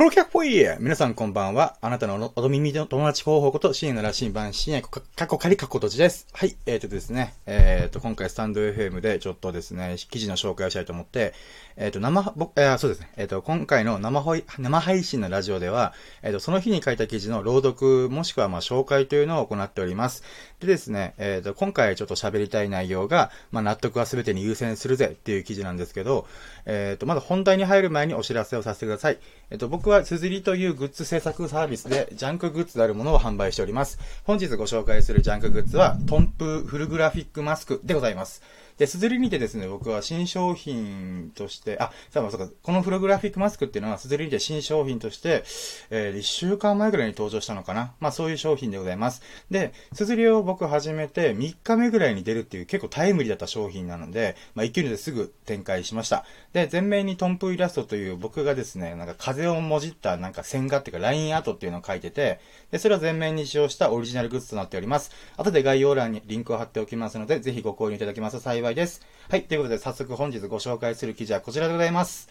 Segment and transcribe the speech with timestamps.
[0.00, 1.76] プロキャッポイ皆さんこんばんは。
[1.82, 6.26] あなたのお耳の友達候補こと、深夜の羅針盤、深夜過去仮過去土地です。
[6.32, 11.34] はい、えーとですね、えーと、今回スタンド FM でちょっとですね、記事の紹介をしたいと思って、
[11.76, 15.92] えっ、ー、と、生、僕、えー、そうですね、えっ、ー、と、今回の生ほい、生配信のラジオでは、
[16.22, 20.22] えっ、ー、と、その日に書いた記事の朗読、もしくはまあ紹介というのを行っております。
[20.60, 26.26] でですね、えっ、と、今回ちょっと喋りたい内容が、まあ、納得は全てに優先するぜっていう記事なんですけど、
[26.64, 29.18] えっ、と、まず本題に入る前にお知らせをさせてください。
[29.50, 33.98] えっ、と、僕は綴りというグッズ制作サービスで、ジャンクグッズであるものを販売しております。
[34.24, 38.42] 本日ご紹介するジャンクグッズは、トンプフルグラフィックマスクでございます。
[38.80, 45.44] で、すずりにてですね、僕は新商品として、あ、さあ、そうか、このフログラフィックマスクっていうのは、すずりにて新商品として、
[45.90, 47.92] えー、1週間前ぐらいに登場したのかな。
[48.00, 49.20] まあ、そういう商品でございます。
[49.50, 56.24] で、すずりを僕始めて3日目ぐらいに出るっていう結構タイムリーだった商品なので、まあ、勢いですぐ展開しました。
[56.54, 62.40] で、前面にトンプイラストという僕がですね、なんか風をもじったなんか線画っていうかラインアートっていうのを書いてて、
[62.70, 65.10] で、それを前面に使用したオリジナルグッズとなっております。
[65.36, 69.02] 後で概要欄にリンクを貼っておきますので、ぜひご購入いただけますと幸いです。
[69.28, 69.44] はい。
[69.44, 72.28] ということで、早速本日ご紹介する記事はこちらでございます。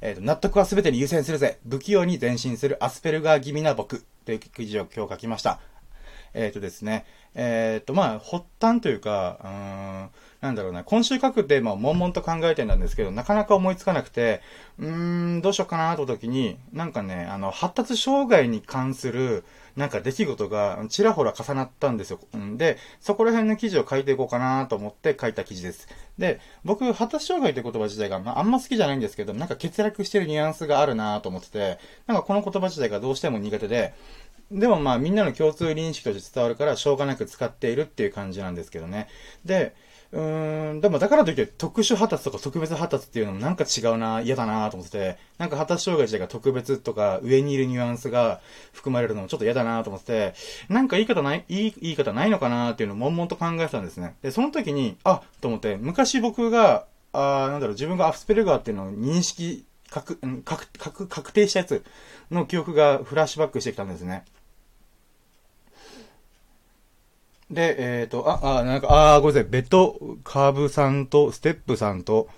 [0.00, 1.58] えっ、ー、と、納得は全てに優先するぜ。
[1.68, 4.04] 不器用に前進するアスペルガー気味な僕。
[4.24, 5.60] という記事を今日書きました。
[6.34, 7.04] えっ、ー、とですね。
[7.34, 14.40] えっ、ー、と、まあ、発端というか、うん、なんだろうな、今週書くテーマを悶々と考えてたんですけど、なかなか思いつかなくて、
[14.78, 14.88] うー
[15.38, 19.44] ん、どうしようかなと時に、なんかね、あの、発達障害に関する、
[19.76, 22.20] なんか出来事がちらほら重なったんですよ。
[22.36, 25.88] んで、そこら辺の記事を書いていこうかなと思って書いた記事です。
[26.18, 33.94] で、僕、発達障害って言葉自体が、まあ、あんま好きじゃないんですけど、なんか欠落してるニュアンスがあるなと思ってて、なんかこの言葉自体がどうしても苦手で、
[34.50, 39.08] でもまあみんなの共通認識として伝わるからしょうがなく使っているっていう感じなんですけどね。
[39.44, 39.74] で、
[40.12, 48.40] うん、でもだからといって特殊発達とか特別発達っていうのもなんか違うな、嫌だなと思ってて、なんか発達障害自体が特別とか上にいるニュアンスが
[48.72, 50.34] 含まれるのもちょっと嫌だなと思ってて、
[50.68, 54.16] なんか言い方ない、いい言い方ないのかなっていうのを悶々と考えてたんですね。
[54.22, 61.84] で、その時に、あ、と思って、昔僕が、あなんだろう、自分がアフスペルガーっていうのを認識、確、確、確、確定したやつ
[62.32, 64.24] の記憶がフラッシュバックしてきたんですね。
[67.50, 69.50] で、えっ、ー、と、あ、あ、なんか、あ、ごめんなさい。
[69.50, 72.28] ベトカーブさんと、ステップさんと、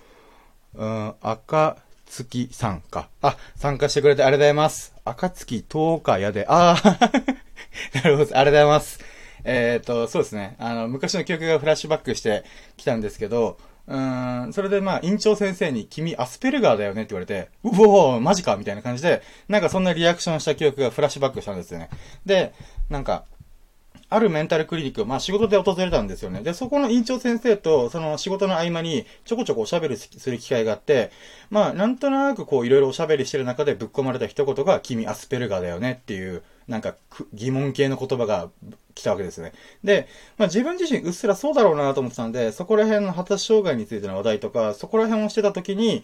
[0.73, 3.09] うん、赤月さんか。
[3.21, 4.93] あ、参加してくれてありがとうございます。
[5.05, 6.75] 赤月10日やで、あ
[7.93, 8.99] なるほど、ありがとうございます。
[9.43, 10.55] えっ、ー、と、そうですね。
[10.57, 12.43] あの、昔の記憶がフラッシュバックして
[12.77, 21.89] きたんですけど、うん、それでまあ、院長先生に、君アスペルガーだよねって言われて、うおー、マジかみたいな感じで、なんかそんなリアクションした記憶がフラッシュバックしたんですよね。
[22.25, 22.53] で、
[22.89, 23.25] なんか、
[24.13, 26.41] あるメンタルクリニック、まあ仕事で訪れたんですよね。
[26.41, 31.11] で、そこの院長先生と、その仕事の合間に、ちょこちょこおしゃべりする機会があって、
[31.49, 36.95] まあ、なんとなくこう、いろいろおしゃべりしてる中でぶっ込まれた一言が、君アスペルガーだよねっていう、なんか、
[37.33, 38.49] 疑問系の言葉が
[38.95, 39.51] 来たわけですね。
[39.83, 40.07] で、
[40.37, 46.03] まあ自分自身うっすらそうだろうなと思ってたんで、そこら辺の発達障害についての話題とか、そこら辺をしてた時に、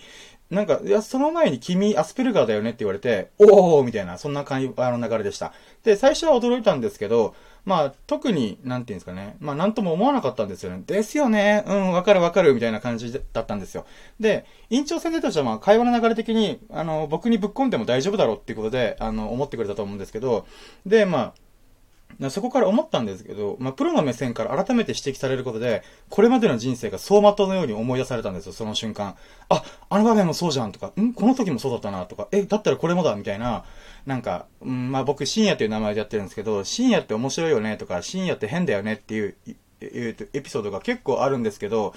[0.49, 5.53] なんか、いや、その前に君アスペルガーだよねって言われて、おーみたいな、そんな感じ、の流れでした。
[5.83, 7.35] で、最初は驚いたんですけど、
[7.69, 9.37] まあ、特に、なんていうんですかね。
[9.39, 10.81] まあ、なんとも思わなかったんですよね。
[10.87, 11.63] ですよね。
[11.67, 13.85] うん、わかるわかる、みたいな感じだったんですよ。
[14.19, 20.47] で、院長先生としては、まあ、会話の流れ的に、あの、僕にぶっ込んでも大丈夫だろうっていうことで、あの、思ってくれたと思うんですけど、
[20.87, 21.33] で、まあ、
[22.29, 29.15] そこから思ったんですけど、まあ、プロの目線から改めて指摘されることで、これまでの人生が走馬灯のように思い出されたんですよ、その瞬間。
[29.47, 31.13] あ、あの場面もそうじゃんとか、ん？
[31.13, 33.63] この時もそうだったなとか、え、だったらこれもだみたいな、
[34.05, 39.35] なんか、うん、まあ、僕、深夜という名前でやってるんですけど、深夜って面白いよねとか、深夜って変だよねっていう、
[39.81, 41.93] えー、とエピソードが結構あるんですけど、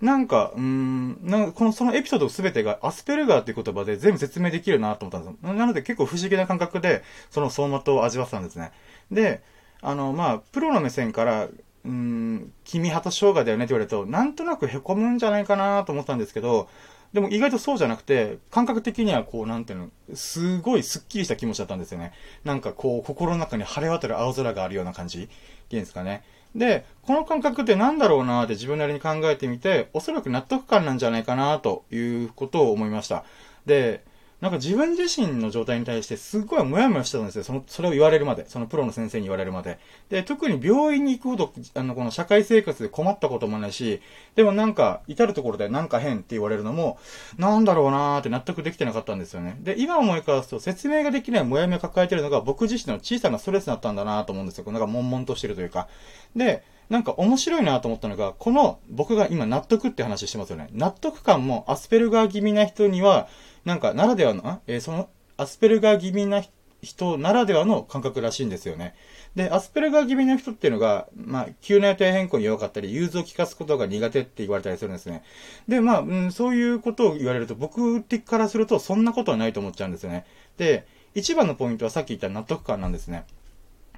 [0.00, 5.54] なんか、うん、なんかこの、そのエピソードすべてがアスペルガーっていう言葉で全部説明できるなと思ったんですよ。
[5.54, 8.72] なので結構不思議な感覚で、その走馬灯を味わってたんですね。
[9.10, 9.42] で、
[9.80, 11.48] あの、まあ、プロの目線から、
[11.84, 16.68] うん、君旗生姜だよねって言われると、なんとなく凹むんじゃないかなと思ったんですけど、
[17.12, 22.12] でも意外とそうじゃなくて、感覚的にはこう、なんていうの、すごいスッキリした気持ちだったんですよね。
[22.44, 25.26] なんかこう、心の中に晴れ渡る青空があるような感じっ
[25.68, 26.24] ていうんですかね。
[26.54, 33.24] で、この感覚って何だろうなって自分なりに考えてみて、おそらく納得感なんじゃないかなということを思いました。
[33.66, 34.04] で、
[34.42, 37.44] なんか自分自身の状態に対してすっごいモヤモヤしてたんですよ。
[37.44, 38.44] その、それを言われるまで。
[38.48, 39.78] そのプロの先生に言われるまで。
[40.10, 44.00] で、特に病院に行くほど、あの、この社会生活で困ったこともないし、
[44.34, 46.98] でもなんか、至るところでなんか変って言われるのも、
[47.38, 49.56] なんだろうなーって納得できてなかったんですよね。
[49.60, 54.64] で、今思い返すと、説明ができないモヤモヤ抱えてるのが僕自身の小さなストレスだったんだなと思うんですよ。
[54.72, 55.86] なんか悶々としてるというか。
[56.34, 60.68] で、なんか面白いなと思ったのが、この僕が今納得って話してますよね。
[60.72, 63.28] 納得感もアスペルガー気味な人には、
[63.64, 66.42] なんか、ならではの、えー、その、アスペルガー気味な
[66.82, 68.94] 人ならではの感覚らしいんですよね。
[69.36, 75.22] で、アスペルガー気味の人っていうのが、まあ、急な予定変更に弱かったり、融通を聞かすことが苦手って言われたりするんですね。
[75.68, 80.26] で、まあ、うん、そういうことを言われると、僕的からすると、そんなことはないと思っちゃうんですよね。
[80.58, 83.24] で、一番のポイントはさっき言った納得感なんですね。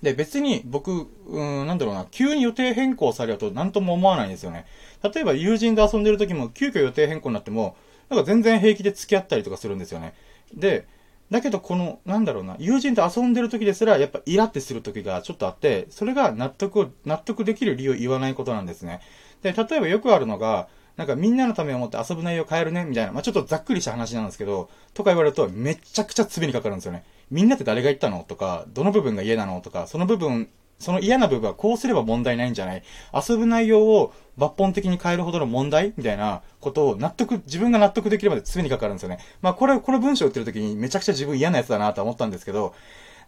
[0.02, 4.66] で、別に僕、うん、なんだろうな、急に予定変更されると何とも思わないんですよね。
[5.02, 7.76] 例えば友人と遊んでる時も急遽予定変更になっても、
[8.08, 10.14] なんか全然平気で付き合ったりとかするんですよね。
[10.54, 10.86] で、
[11.30, 19.00] だけどこの、なんだろうな、友人と遊んでる時ですら、やっぱイラってする時がちょっとあって、それが納得を、納得できる理由を言わないことなんですね。
[19.42, 27.04] で、例えばよくあるのが、なんかみんなのためを思って遊ぶ内容変えるね、みたいな、まあ、ちょっとざっくりした話なんですけど、とか言われるとめちゃくちゃ罪にかかるんですよね。
[27.30, 28.24] みんなって誰が言ったの？
[28.28, 29.60] とか、どの部分が嫌なの？
[29.60, 30.48] とか、その部分
[30.78, 32.82] その嫌な部分はこうすれば問題ないんじゃない？
[33.28, 39.18] 遊ぶ内容を抜本的に変えるほどの問題みたいなことを納得、自分が納得できるまで常にかかるんですよね。
[39.40, 42.74] まあこれ、この文章を打ってる時にめちゃくちゃ自分嫌なやつだなと思ったんですけど、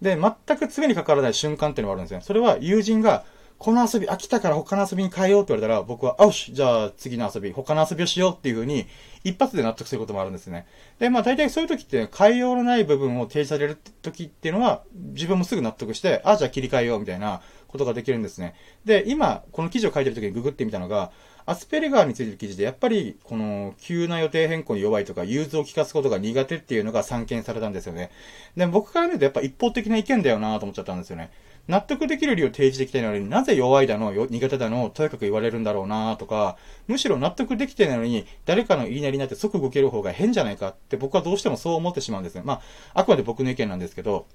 [0.03, 2.21] で、全く常にかからない瞬間っていうのがあるんですよ。
[2.21, 3.25] それは友人が、
[3.59, 8.87] この遊び飽きたから他の遊びに変えようって言われたら、僕は、あよし、じゃあ次の遊び、他の遊びをしようっていう風に、
[9.25, 10.67] 一発で納得することもあるんですね。
[10.99, 18.55] で、まあ大体そういう時って、変えようのない部分を提示される時っていうのは、自分もすぐ納得して、あ、じゃあ切り替えようみたいなことができるんですね。
[18.85, 21.11] で、今、この記事を書いてる時にググってみたのが、
[21.49, 28.11] アスペルガーについてる記事で、やっぱり、この、急な予定変更に弱いとか、融通を聞かすことが苦手っていうのが散見されたんですよね。
[28.57, 31.31] で、僕から見るとやっぱ一方的な意見だよなと思っちゃったんですよね。
[31.69, 42.43] 納得できる理由を提示できてないのになぜ弱いだの、苦手だの、とやかく言われるんだろうなとか、むしろ納得できてないのに、誰かの言いなりになって即動ける方が変じゃないかって僕はどうしてもそう思ってしまうんですね。
[42.45, 42.61] まあ、
[42.95, 44.27] あくまで僕の意見なんですけど、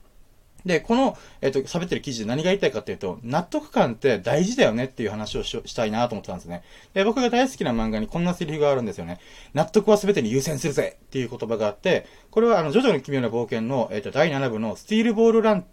[0.65, 6.61] で、この、えっ、と、喋ってる記事で何が言いたいかっていうと、納得感って大事だよねっていう話をしたいなと思ってたんですね。
[6.93, 9.19] で、僕が大好きな漫画にこんなセリフがあるんですよね。
[9.53, 15.65] 納得は全てに優先するぜっていう言葉があって、これはあの、ジョジョの奇妙な冒険の、えっ、と、第7部のスティールボールラン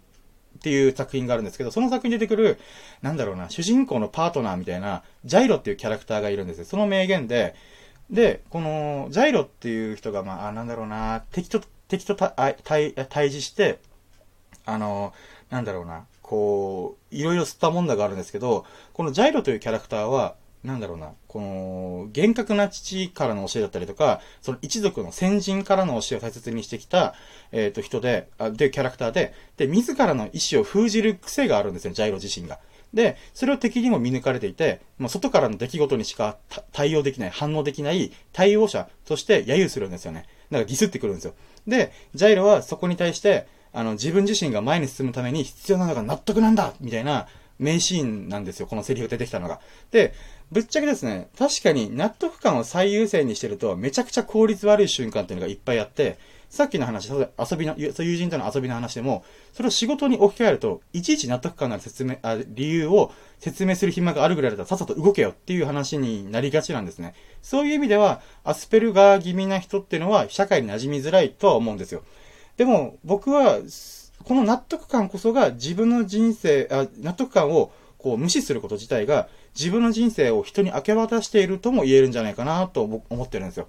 [0.59, 2.59] っていう作品があるんですけど、その作品に出てくる、
[3.01, 6.65] なんだろうな、主人公のパートナーみたいな、ジャイロっていうキャラクターがいるんですよ。
[6.65, 7.55] その名言で、
[8.11, 13.79] で、この、ジャイロっていう人が、まあ、なんだろうな、敵と、敵と対対峙して、
[14.65, 15.13] あの、
[15.49, 27.15] なんだろうな、こう、いろいろ吸ったもんだがあるんですけど、このジャイロというキャラクターは、なんだろうな、この、厳格な父からの教えだったりとか、その一族の先人からの教えを大切にしてきた、
[27.53, 32.59] えっ、ー、と、人で、あ、で、キャラクターで、で、自らの意志を封じる癖があるんですよ、ジャイロ自身が。
[32.93, 36.37] で、それを敵にも見抜かれていて、まあ、外からの出来事にしか
[36.73, 40.25] 対応できない、反応できない対応者として揶揄するんですよね。
[40.51, 41.33] だからディスってくるんですよ。
[41.67, 47.27] で、ジャイロはそこに対して、あの、自分自身が前に進むために必要なのが納得なんだみたいな
[47.59, 49.59] 名シーンなんですよ、このセリフ出てきたのが。
[49.91, 50.13] で、
[50.51, 56.17] ぶっちゃけですね、確かに納得感を最優先にしてると、めちゃくちゃ効率悪い瞬間っていうのがいっぱいあって、
[56.49, 59.23] さっきの話、遊びの、友人との遊びの話でも、
[59.53, 67.13] それを仕事に置き換えると、いちいち納得感のある説明、あ理由を説明する暇があるぐらいだったらさっさと動けよっていう話になりがちなんですね。
[67.43, 72.01] そういう意味では、アスペルガー気味な人っていうのは、社会に馴染みづらいとは思うんですよ。
[72.57, 73.59] でも、僕は、
[74.23, 83.67] この納得感こそが自分の人生、あ納得感をこう無視すること自体が自分の人生を人に明け渡しているとも言えるんじゃないかなと思ってるんですよ。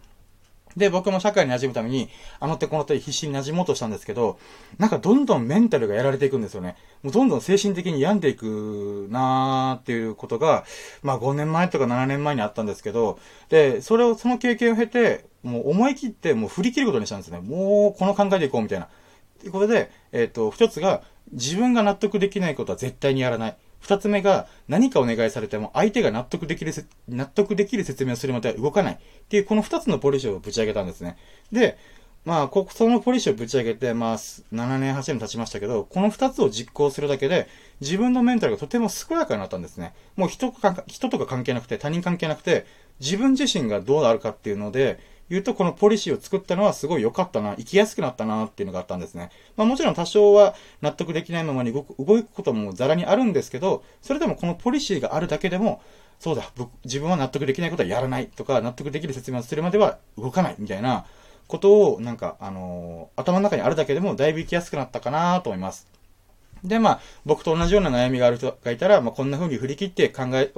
[0.76, 4.38] で、僕も社会に馴染むために、あの手この手必死に馴染もうとしたんですけど、
[4.78, 6.76] なんかどんどんメンタルがやられていくんですよね。
[7.02, 10.64] もうどんどん精神的に病んでいくなーっていうことが、
[11.02, 17.40] まあ5年前とか7年前にあったんですけど、で、それを、その経験を経て、もう思い切ってもう振り切ることにしたんですね。
[17.40, 18.88] もうこの考えでいこうみたいな。
[19.40, 21.02] ということで、えっ、ー、と、一つが、
[21.32, 23.56] 自分が納得できないことは絶対にやらない。
[23.80, 26.72] 二つ目が、何かお願いされても相手が納得できる、
[27.08, 28.94] 納得できる説明をするまでは動かない。
[28.94, 31.16] っていう、この二つのポリシーをぶち上げたんですね。
[31.50, 31.78] で、
[32.24, 37.48] まあ、こ、そのポリシーをぶち上げて、まあ、7年、8年経ちましたけど、この二つを実行するだけで、
[37.80, 39.94] 自分のメンタルがとても健やかになったんですね。
[40.16, 42.66] もう人か、人とか関係なくて、他人関係なくて、
[43.00, 49.30] 自分自身がどうなるかっていうので、言うと、このポリシーを作ったのはすごい良かったな、生きやすくなったなっていうのがあったんですね。
[49.56, 55.80] まあもちろん多少は納得できないままに動く動くこともザラにあるんですけど、それでもこのポリシーがあるだけでも、
[56.18, 56.50] そうだ、
[56.84, 61.06] 自分は納得できないことはやらないとか、納得できる説明をするまでは動かないみたいな
[61.46, 65.88] ことを、なんか、あのー、頭の中にあるだけでもだいぶ生きやすくなったかなと思います。
[66.62, 70.52] で、まあ、僕と同じような悩みがある人がいたら、まあ、こんな風に振り切って考え、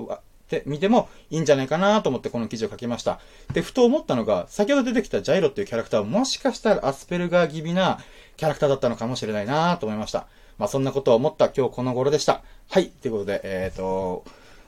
[0.53, 3.21] てみてもいいんじゃないかなと思ってこの記事を書きました。
[3.55, 7.99] で、ふと思ったのが、先ほど出てきたジャイロっていうキャラクターはもしかしたらアスペルガー気味な
[8.37, 10.27] キャラクターだったのかもしれないなと思いました。
[10.59, 12.43] まあそんなことを思った今日この頃でした。
[12.69, 12.89] はい。
[12.89, 14.25] ということで、えっ、ー、と、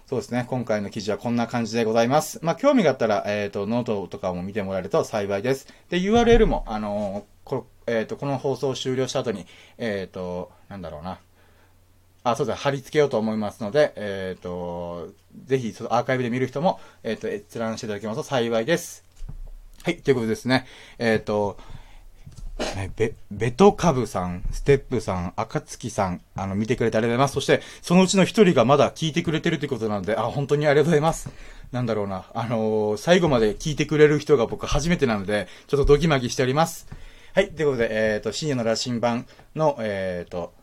[0.06, 0.46] そうですね。
[0.48, 2.38] 今回の記事はこんな感じでございます。
[2.42, 5.66] まあ、興味があったら、えっ、ー、と、ノートとかも見てもらえると幸いです。
[5.88, 9.46] で、URL も、あのーこえっ、と、この放送を終了した後に、
[9.78, 11.18] えっ、と、なんだろうな。
[12.24, 15.10] あ、そうです貼り付けようと思いますので、えっ、と、
[15.44, 19.04] ぜひ、そのアーカイブで見る人も、えっ、と、閲覧していただけますと幸いです。
[19.82, 20.66] はい、ということですね。
[20.98, 21.58] えっ、と、
[22.76, 27.34] ねベ、ベトカブさん、ステップさん、赤月さん、あの、見てくれてありがとうございます。
[27.34, 31.28] そして、そのうちの一人がまだ聞いてくれてるということなので、あ、本当にありがとうございます。
[31.72, 32.24] なんだろうな。
[32.32, 36.86] あのー最後まで聞いてくれる人が僕初めてなので、ちょっとドキマギしております。
[37.34, 39.26] はい、ということで、えっ、と、深夜の羅針盤
[39.56, 40.54] の、えっ、と、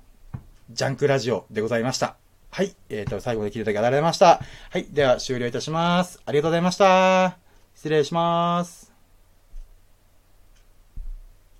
[0.73, 2.15] ジャンクラジオでございました。
[2.49, 4.41] はい、えっ、と、最後で聞いていただきありがとうございました。
[4.71, 6.21] はい、では終了いたします。
[6.25, 7.37] ありがとうございました。
[7.75, 8.90] 失礼します。